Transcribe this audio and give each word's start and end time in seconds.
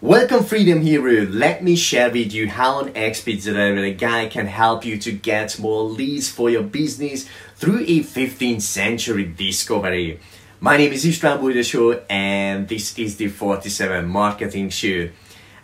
Welcome 0.00 0.44
Freedom 0.44 0.82
Hero. 0.82 1.24
Let 1.24 1.62
me 1.62 1.76
share 1.76 2.10
with 2.10 2.32
you 2.34 2.48
how 2.48 2.80
an 2.80 2.96
expert 2.96 3.40
delivery 3.40 3.94
guy 3.94 4.26
can 4.26 4.46
help 4.48 4.84
you 4.84 4.98
to 4.98 5.12
get 5.12 5.58
more 5.58 5.84
leads 5.84 6.28
for 6.28 6.50
your 6.50 6.64
business 6.64 7.26
through 7.56 7.78
a 7.80 8.00
15th 8.00 8.60
century 8.60 9.24
discovery. 9.24 10.18
My 10.60 10.76
name 10.76 10.92
is 10.92 11.04
István 11.04 11.38
Bújdosó 11.38 12.02
and 12.10 12.68
this 12.68 12.98
is 12.98 13.16
the 13.16 13.28
47 13.28 14.04
Marketing 14.06 14.68
Show. 14.68 15.08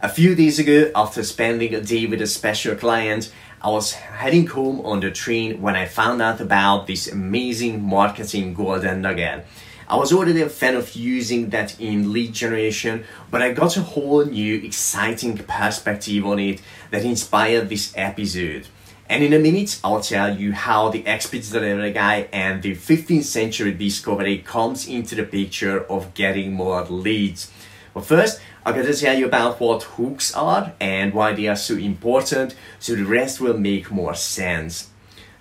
A 0.00 0.08
few 0.08 0.34
days 0.34 0.58
ago, 0.58 0.90
after 0.94 1.22
spending 1.24 1.74
a 1.74 1.80
day 1.80 2.06
with 2.06 2.22
a 2.22 2.26
special 2.26 2.76
client, 2.76 3.32
I 3.60 3.68
was 3.68 3.92
heading 3.92 4.46
home 4.46 4.80
on 4.86 5.00
the 5.00 5.10
train 5.10 5.60
when 5.60 5.74
I 5.74 5.86
found 5.86 6.22
out 6.22 6.40
about 6.40 6.86
this 6.86 7.10
amazing 7.10 7.82
marketing 7.82 8.54
golden 8.54 9.02
nugget. 9.02 9.44
I 9.90 9.96
was 9.96 10.12
already 10.12 10.40
a 10.40 10.48
fan 10.48 10.76
of 10.76 10.94
using 10.94 11.50
that 11.50 11.80
in 11.80 12.12
lead 12.12 12.32
generation, 12.32 13.02
but 13.28 13.42
I 13.42 13.52
got 13.52 13.76
a 13.76 13.80
whole 13.80 14.24
new 14.24 14.54
exciting 14.54 15.36
perspective 15.36 16.24
on 16.24 16.38
it 16.38 16.62
that 16.92 17.04
inspired 17.04 17.68
this 17.68 17.92
episode. 17.96 18.68
And 19.08 19.24
in 19.24 19.32
a 19.32 19.40
minute, 19.40 19.80
I'll 19.82 20.00
tell 20.00 20.38
you 20.38 20.52
how 20.52 20.90
the 20.90 21.04
expert 21.08 21.42
delivery 21.42 21.92
guy 21.92 22.28
and 22.32 22.62
the 22.62 22.76
15th 22.76 23.24
century 23.24 23.72
discovery 23.72 24.38
comes 24.38 24.86
into 24.86 25.16
the 25.16 25.24
picture 25.24 25.84
of 25.90 26.14
getting 26.14 26.52
more 26.52 26.84
leads. 26.84 27.50
But 27.92 28.04
first, 28.04 28.40
I'm 28.64 28.74
going 28.74 28.86
to 28.86 28.94
tell 28.94 29.18
you 29.18 29.26
about 29.26 29.58
what 29.58 29.82
hooks 29.82 30.32
are 30.34 30.72
and 30.80 31.12
why 31.12 31.32
they 31.32 31.48
are 31.48 31.56
so 31.56 31.74
important, 31.74 32.54
so 32.78 32.94
the 32.94 33.02
rest 33.02 33.40
will 33.40 33.58
make 33.58 33.90
more 33.90 34.14
sense. 34.14 34.90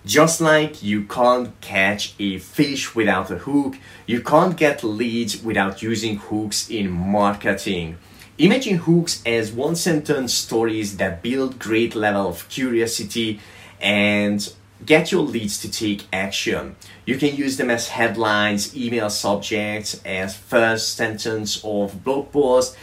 Just 0.05 0.39
like 0.39 0.81
you 0.81 1.03
can't 1.03 1.59
catch 1.59 2.15
a 2.19 2.39
fish 2.39 2.95
without 2.95 3.29
a 3.29 3.39
hook, 3.39 3.75
you 4.05 4.21
can't 4.21 4.55
get 4.55 4.83
leads 4.83 5.43
without 5.43 5.81
using 5.81 6.17
hooks 6.17 6.69
in 6.69 6.89
marketing. 6.89 7.97
Imagine 8.37 8.77
hooks 8.77 9.21
as 9.25 9.51
one 9.51 9.75
sentence 9.75 10.33
stories 10.33 10.95
that 10.97 11.21
build 11.21 11.59
great 11.59 11.95
level 11.95 12.29
of 12.29 12.47
curiosity 12.47 13.41
and 13.81 14.53
get 14.85 15.11
your 15.11 15.21
leads 15.21 15.59
to 15.59 15.69
take 15.69 16.07
action. 16.13 16.77
You 17.05 17.17
can 17.17 17.35
use 17.35 17.57
them 17.57 17.69
as 17.69 17.89
headlines, 17.89 18.75
email 18.77 19.09
subjects, 19.09 20.01
as 20.05 20.37
first 20.37 20.95
sentence 20.95 21.61
of 21.65 22.05
blog 22.05 22.31
posts, 22.31 22.77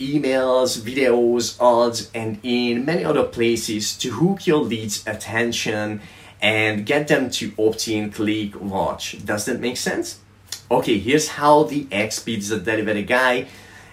emails, 0.00 0.80
videos, 0.80 1.60
ads, 1.60 2.10
and 2.14 2.38
in 2.42 2.86
many 2.86 3.04
other 3.04 3.24
places 3.24 3.94
to 3.98 4.12
hook 4.12 4.46
your 4.46 4.62
leads' 4.62 5.06
attention 5.06 6.00
and 6.42 6.84
get 6.84 7.06
them 7.08 7.30
to 7.30 7.52
opt 7.56 7.86
in, 7.88 8.10
click, 8.10 8.60
watch. 8.60 9.24
Does 9.24 9.44
that 9.46 9.60
make 9.60 9.76
sense? 9.76 10.18
Okay, 10.70 10.98
here's 10.98 11.28
how 11.28 11.62
the 11.62 11.86
X 11.90 12.18
Pizza 12.18 12.58
Delivery 12.58 13.04
Guy 13.04 13.46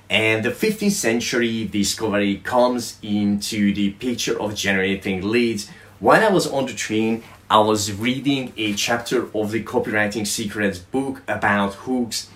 and 0.09 0.43
the 0.43 0.49
15th 0.49 0.91
century 0.91 1.65
discovery 1.65 2.37
comes 2.37 2.97
into 3.03 3.73
the 3.73 3.91
picture 3.91 4.39
of 4.41 4.55
generating 4.55 5.29
leads. 5.29 5.69
When 5.99 6.23
I 6.23 6.29
was 6.29 6.47
on 6.47 6.65
the 6.65 6.73
train, 6.73 7.23
I 7.49 7.59
was 7.59 7.91
reading 7.93 8.53
a 8.57 8.73
chapter 8.73 9.29
of 9.35 9.51
the 9.51 9.63
Copywriting 9.63 10.25
Secrets 10.25 10.79
book 10.79 11.21
about 11.27 11.75
hooks 11.75 12.29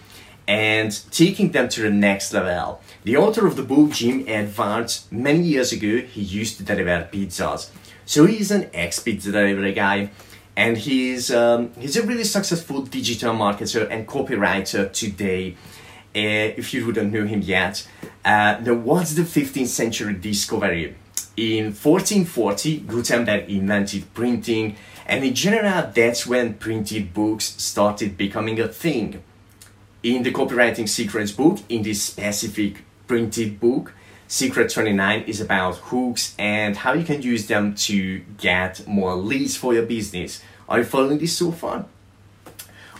and 0.47 0.99
taking 1.11 1.51
them 1.51 1.69
to 1.69 1.81
the 1.81 1.89
next 1.89 2.33
level. 2.33 2.81
The 3.03 3.17
author 3.17 3.47
of 3.47 3.55
the 3.55 3.63
book, 3.63 3.91
Jim 3.91 4.25
Edwards, 4.27 5.07
many 5.11 5.43
years 5.43 5.71
ago, 5.71 6.01
he 6.01 6.21
used 6.21 6.57
to 6.57 6.63
deliver 6.63 7.09
pizzas. 7.11 7.69
So 8.05 8.25
he's 8.25 8.51
an 8.51 8.69
ex-pizza 8.73 9.31
delivery 9.31 9.73
guy 9.73 10.09
and 10.55 10.77
he's, 10.77 11.31
um, 11.31 11.71
he's 11.79 11.97
a 11.97 12.03
really 12.03 12.23
successful 12.23 12.83
digital 12.83 13.33
marketer 13.33 13.89
and 13.89 14.07
copywriter 14.07 14.91
today. 14.91 15.55
Uh, 16.15 16.53
if 16.57 16.73
you 16.73 16.85
wouldn't 16.85 17.11
know 17.11 17.25
him 17.25 17.41
yet, 17.41 17.87
uh, 18.23 18.59
now 18.61 18.73
what's 18.73 19.13
the 19.15 19.23
15th 19.23 19.67
century 19.67 20.13
discovery? 20.13 20.95
In 21.35 21.73
1440, 21.73 22.81
Gutenberg 22.81 23.49
invented 23.49 24.13
printing, 24.13 24.75
and 25.07 25.25
in 25.25 25.33
general, 25.33 25.89
that's 25.91 26.27
when 26.27 26.53
printed 26.53 27.11
books 27.11 27.45
started 27.57 28.15
becoming 28.15 28.59
a 28.59 28.67
thing. 28.67 29.23
In 30.03 30.21
the 30.21 30.33
Copywriting 30.33 30.89
Secrets 30.89 31.31
book, 31.31 31.59
in 31.69 31.81
this 31.81 32.03
specific 32.03 32.83
printed 33.07 33.57
book, 33.61 33.93
Secret 34.27 34.69
29 34.69 35.21
is 35.27 35.39
about 35.39 35.77
hooks 35.77 36.35
and 36.37 36.75
how 36.75 36.91
you 36.91 37.05
can 37.05 37.21
use 37.21 37.47
them 37.47 37.73
to 37.75 38.19
get 38.37 38.85
more 38.85 39.15
leads 39.15 39.55
for 39.55 39.73
your 39.73 39.85
business. 39.85 40.43
Are 40.67 40.79
you 40.79 40.83
following 40.83 41.19
this 41.19 41.37
so 41.37 41.53
far? 41.53 41.85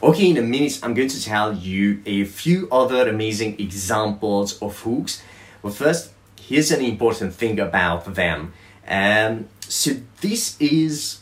Okay, 0.02 0.30
in 0.30 0.38
a 0.38 0.41
minute, 0.41 0.80
I'm 0.81 0.94
going 0.94 1.09
to 1.09 1.22
tell 1.22 1.53
you 1.53 2.02
a 2.06 2.24
few 2.24 2.69
other 2.72 3.09
amazing 3.09 3.59
examples 3.59 4.58
of 4.62 4.80
hooks. 4.80 5.22
But 5.62 5.74
first, 5.74 6.14
here's 6.40 6.72
an 6.72 6.85
important 6.85 7.34
thing 7.34 7.59
about 7.59 8.16
them. 8.16 8.53
Um, 8.88 9.50
so 9.59 9.91
this 10.22 10.56
is 10.58 11.20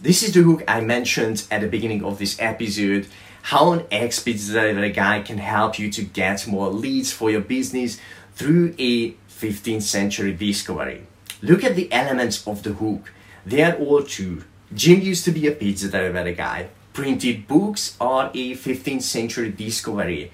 this 0.00 0.22
is 0.22 0.32
the 0.32 0.42
hook 0.42 0.62
I 0.68 0.80
mentioned 0.80 1.44
at 1.50 1.60
the 1.60 1.68
beginning 1.68 2.04
of 2.04 2.20
this 2.20 2.36
episode. 2.38 3.08
How 3.42 3.72
an 3.72 3.86
expert 3.90 4.36
delivery 4.36 4.92
guy 4.92 5.20
can 5.20 5.38
help 5.38 5.78
you 5.78 5.90
to 5.90 6.02
get 6.02 6.46
more 6.46 6.68
leads 6.70 7.12
for 7.12 7.30
your 7.30 7.40
business 7.40 8.00
through 8.34 8.74
a 8.78 9.10
15th 9.28 9.82
century 9.82 10.32
discovery. 10.32 11.06
Look 11.42 11.64
at 11.64 11.74
the 11.74 11.92
elements 11.92 12.46
of 12.46 12.62
the 12.62 12.72
hook. 12.72 13.12
They 13.44 13.62
are 13.62 13.74
all 13.74 14.04
true. 14.04 14.44
Jim 14.72 15.00
used 15.00 15.24
to 15.24 15.32
be 15.32 15.48
a 15.48 15.52
pizza 15.52 15.88
delivery 15.88 16.34
guy. 16.34 16.68
Printed 16.92 17.48
books 17.48 17.96
are 18.00 18.30
a 18.32 18.52
15th 18.52 19.02
century 19.02 19.50
discovery. 19.50 20.30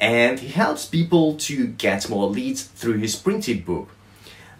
And 0.00 0.38
he 0.38 0.48
helps 0.48 0.86
people 0.86 1.36
to 1.38 1.66
get 1.66 2.08
more 2.08 2.28
leads 2.28 2.62
through 2.62 2.98
his 2.98 3.16
printed 3.16 3.66
book. 3.66 3.90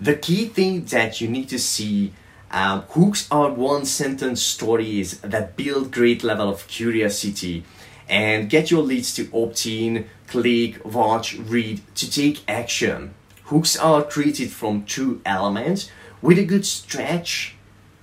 The 0.01 0.17
key 0.17 0.47
thing 0.47 0.85
that 0.87 1.21
you 1.21 1.29
need 1.29 1.49
to 1.51 1.59
see 1.59 2.13
um, 2.51 2.83
hooks 2.91 3.29
are 3.31 3.51
one 3.51 3.85
sentence 3.85 4.43
stories 4.43 5.21
that 5.21 5.57
build 5.57 5.91
great 5.93 6.23
level 6.23 6.49
of 6.49 6.67
curiosity 6.69 7.65
and 8.09 8.51
get 8.51 8.71
your 8.71 8.83
leads 8.83 9.15
to 9.15 9.29
opt 9.33 9.67
in, 9.67 10.09
click, 10.27 10.85
watch, 10.85 11.37
read, 11.37 11.81
to 11.97 12.11
take 12.11 12.43
action. 12.49 13.15
Hooks 13.45 13.77
are 13.77 14.03
created 14.03 14.51
from 14.51 14.85
two 14.85 15.21
elements 15.25 15.91
with 16.23 16.39
a 16.39 16.45
good 16.45 16.65
stretch 16.65 17.55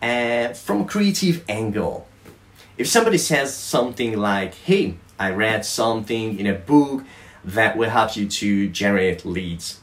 uh, 0.01 0.49
from 0.49 0.81
a 0.81 0.85
creative 0.85 1.43
angle. 1.49 2.07
If 2.77 2.87
somebody 2.87 3.17
says 3.17 3.55
something 3.55 4.17
like, 4.17 4.53
hey, 4.53 4.95
I 5.19 5.31
read 5.31 5.65
something 5.65 6.39
in 6.39 6.47
a 6.47 6.53
book 6.53 7.03
that 7.43 7.77
will 7.77 7.89
help 7.89 8.15
you 8.15 8.27
to 8.27 8.69
generate 8.69 9.25
leads. 9.25 9.79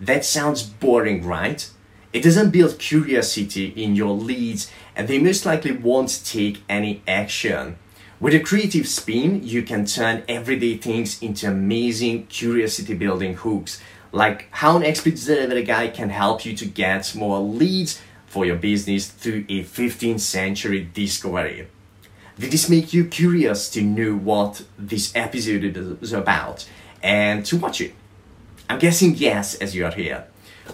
That 0.00 0.24
sounds 0.24 0.62
boring, 0.62 1.26
right? 1.26 1.68
It 2.12 2.22
doesn't 2.22 2.50
build 2.50 2.78
curiosity 2.78 3.66
in 3.66 3.94
your 3.94 4.10
leads 4.14 4.70
and 4.96 5.06
they 5.06 5.18
most 5.18 5.46
likely 5.46 5.72
won't 5.72 6.24
take 6.24 6.62
any 6.68 7.02
action. 7.06 7.76
With 8.20 8.34
a 8.34 8.40
creative 8.40 8.86
spin, 8.86 9.46
you 9.46 9.62
can 9.62 9.86
turn 9.86 10.24
everyday 10.28 10.76
things 10.76 11.22
into 11.22 11.48
amazing 11.48 12.26
curiosity 12.26 12.92
building 12.92 13.32
hooks, 13.32 13.80
like 14.12 14.46
how 14.50 14.76
an 14.76 14.82
expert 14.82 15.14
delivery 15.14 15.64
guy 15.64 15.88
can 15.88 16.10
help 16.10 16.44
you 16.44 16.54
to 16.54 16.66
get 16.66 17.14
more 17.14 17.40
leads 17.40 17.98
for 18.26 18.44
your 18.44 18.56
business 18.56 19.08
through 19.08 19.46
a 19.48 19.64
15th 19.64 20.20
century 20.20 20.86
discovery. 20.92 21.68
Did 22.38 22.50
this 22.50 22.68
make 22.68 22.92
you 22.92 23.06
curious 23.06 23.70
to 23.70 23.80
know 23.80 24.14
what 24.14 24.64
this 24.78 25.16
episode 25.16 25.64
is 26.02 26.12
about 26.12 26.68
and 27.02 27.46
to 27.46 27.56
watch 27.56 27.80
it? 27.80 27.94
I'm 28.68 28.78
guessing 28.78 29.14
yes, 29.14 29.54
as 29.54 29.74
you 29.74 29.86
are 29.86 29.92
here. 29.92 30.26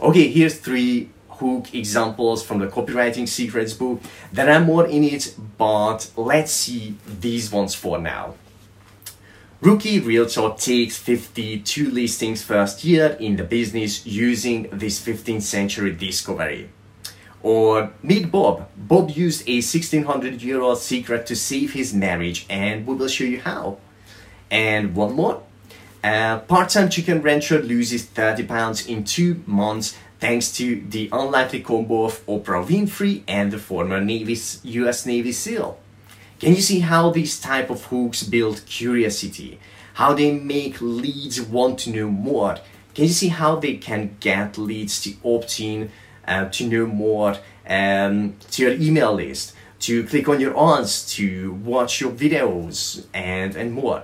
Okay, 0.03 0.33
here's 0.33 0.59
three 0.59 1.11
hook 1.39 1.75
examples 1.75 2.43
from 2.43 2.59
the 2.59 2.67
copywriting 2.67 3.29
secrets 3.29 3.73
book. 3.73 4.01
There 4.33 4.51
are 4.51 4.61
more 4.61 4.87
in 4.87 5.05
it, 5.05 5.35
but 5.59 6.11
let's 6.17 6.53
see 6.53 6.97
these 7.07 7.51
ones 7.51 7.75
for 7.75 7.99
now. 7.99 8.35
Rookie 9.61 10.01
Realtor 10.01 10.55
takes 10.57 10.99
52 10.99 11.91
listings 11.91 12.43
first 12.43 12.85
year 12.85 13.17
in 13.19 13.37
the 13.37 13.43
business 13.45 14.05
using 14.05 14.69
this 14.71 15.05
15th 15.05 15.43
century 15.43 15.93
discovery. 15.93 16.69
Or 17.43 17.93
meet 18.03 18.31
Bob. 18.31 18.69
Bob 18.77 19.11
used 19.11 19.49
a 19.49 19.57
1600 19.57 20.43
year 20.43 20.61
old 20.61 20.79
secret 20.79 21.27
to 21.27 21.37
save 21.37 21.73
his 21.73 21.95
marriage, 21.95 22.45
and 22.51 22.87
we 22.87 22.95
will 22.95 23.09
show 23.09 23.25
you 23.25 23.41
how. 23.41 23.79
And 24.51 24.95
one 24.95 25.15
more. 25.15 25.43
A 26.05 26.41
part-time 26.47 26.89
chicken 26.89 27.23
rancher 27.23 27.61
loses 27.61 28.05
30 28.05 28.45
pounds 28.45 28.87
in 28.87 29.05
two 29.05 29.43
months 29.47 29.97
thanks 30.21 30.53
to 30.53 30.83
the 30.89 31.09
unlikely 31.13 31.61
combo 31.61 32.05
of 32.05 32.25
Oprah 32.27 32.65
Winfrey 32.67 33.23
and 33.29 33.53
the 33.53 33.59
former 33.59 34.01
Navy, 34.01 34.39
US 34.63 35.07
Navy 35.07 35.33
SEAL. 35.33 35.79
Can 36.39 36.55
you 36.55 36.61
see 36.61 36.81
how 36.81 37.11
these 37.11 37.41
type 37.41 37.71
of 37.71 37.85
hooks 37.85 38.23
build 38.23 38.65
curiosity? 38.67 39.59
How 39.95 40.13
they 40.13 40.33
make 40.33 40.81
leads 40.81 41.41
want 41.41 41.79
to 41.81 41.91
know 41.91 42.11
more? 42.11 42.59
Can 42.95 43.05
you 43.05 43.11
see 43.11 43.29
how 43.29 43.57
they 43.57 43.77
can 43.77 44.17
get 44.21 44.59
leads 44.59 45.01
to 45.03 45.15
opt 45.25 45.61
in, 45.61 45.91
uh, 46.27 46.49
to 46.51 46.67
know 46.67 46.87
more, 46.87 47.37
um, 47.69 48.35
to 48.51 48.63
your 48.63 48.73
email 48.73 49.15
list, 49.15 49.55
to 49.81 50.05
click 50.05 50.29
on 50.29 50.41
your 50.41 50.59
ads, 50.59 51.07
to 51.15 51.53
watch 51.53 52.01
your 52.01 52.13
videos, 52.13 53.07
and, 53.15 53.57
and 53.57 53.73
more? 53.73 54.03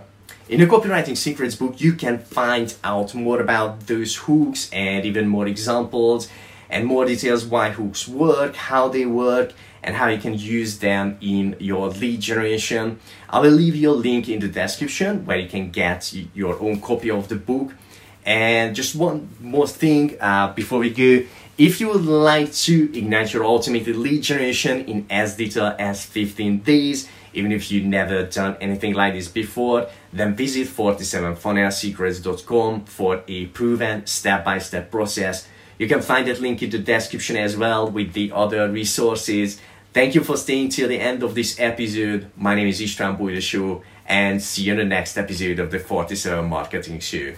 In 0.53 0.61
the 0.61 0.67
Copywriting 0.67 1.17
Secrets 1.17 1.55
book, 1.57 1.81
you 1.81 1.95
can 1.95 2.19
find 2.19 2.75
out 2.85 3.15
more 3.15 3.41
about 3.41 3.87
those 3.87 4.17
hooks 4.17 4.69
and 4.71 5.07
even 5.07 5.27
more 5.27 5.47
examples 5.47 6.29
and 6.69 6.85
more 6.85 7.07
details 7.07 7.47
why 7.47 7.71
hooks 7.71 8.07
work, 8.07 8.55
how 8.55 8.89
they 8.89 9.07
work, 9.07 9.55
and 9.83 9.97
how 9.97 10.09
you 10.09 10.19
can 10.19 10.35
use 10.35 10.81
them 10.81 11.17
in 11.23 11.57
your 11.59 11.89
lead 11.89 12.21
generation. 12.21 13.01
I 13.31 13.41
will 13.41 13.53
leave 13.53 13.75
you 13.75 13.93
a 13.93 13.99
link 14.09 14.29
in 14.29 14.41
the 14.41 14.49
description 14.49 15.25
where 15.25 15.39
you 15.39 15.49
can 15.49 15.71
get 15.71 16.13
your 16.35 16.61
own 16.61 16.83
copy 16.83 17.11
of 17.11 17.29
the 17.29 17.37
book. 17.37 17.73
And 18.27 18.77
just 18.77 18.95
one 18.95 19.31
more 19.41 19.67
thing 19.67 20.19
uh, 20.21 20.53
before 20.53 20.81
we 20.81 20.91
go. 20.91 21.27
If 21.59 21.81
you 21.81 21.89
would 21.89 22.07
like 22.07 22.51
to 22.65 22.91
ignite 22.97 23.35
your 23.35 23.45
automated 23.45 23.97
lead 23.97 24.23
generation 24.23 24.87
in 24.87 25.05
as 25.11 25.39
little 25.39 25.75
as 25.79 26.07
15 26.07 26.61
days, 26.61 27.07
even 27.35 27.53
if 27.53 27.71
you've 27.71 27.85
never 27.85 28.23
done 28.25 28.57
anything 28.59 28.95
like 28.95 29.13
this 29.13 29.29
before, 29.29 29.87
then 30.15 30.35
visit 30.35 30.69
47funnelsecrets.com 30.69 32.87
for 32.87 33.23
a 33.29 33.45
proven 33.47 34.07
step-by-step 34.07 34.91
process. 34.91 35.47
You 35.79 35.89
can 35.89 36.01
find 36.01 36.27
that 36.29 36.41
link 36.41 36.63
in 36.63 36.71
the 36.71 36.79
description 36.79 37.37
as 37.37 37.55
well 37.55 37.91
with 37.91 38.15
the 38.15 38.33
other 38.35 38.71
resources. 38.71 39.61
Thank 39.93 40.15
you 40.15 40.25
for 40.25 40.39
staying 40.39 40.71
till 40.71 40.89
the 40.89 41.01
end 41.01 41.23
of 41.23 41.35
this 41.35 41.61
episode. 41.61 42.31
My 42.35 42.55
name 42.55 42.69
is 42.69 42.81
István 42.81 43.19
Bújdosó 43.19 43.83
and 44.07 44.43
see 44.43 44.63
you 44.63 44.73
in 44.73 44.79
the 44.79 44.87
next 44.87 45.19
episode 45.19 45.59
of 45.59 45.71
the 45.71 45.79
47 45.79 46.49
Marketing 46.49 46.99
Show. 46.99 47.35